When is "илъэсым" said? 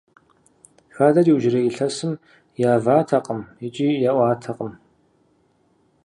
1.69-2.11